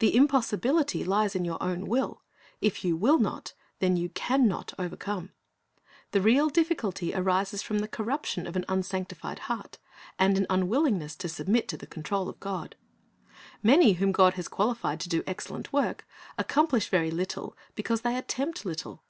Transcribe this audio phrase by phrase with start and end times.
[0.00, 2.22] The impossibility lies in your own will.
[2.60, 5.32] If you will not, then you can not overcome.
[6.10, 9.78] The real difficulty arises from the corruption of an unsanctified heart,
[10.18, 12.76] and an unwillingness to submit to the control of God.
[13.62, 16.06] Many whom God has qualified to do excellent work
[16.36, 19.02] accomplish very little, because they attempt little.